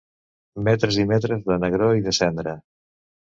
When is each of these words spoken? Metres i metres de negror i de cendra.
Metres 0.67 0.97
i 1.03 1.03
metres 1.11 1.45
de 1.51 1.59
negror 1.65 1.95
i 1.99 2.03
de 2.07 2.17
cendra. 2.21 2.57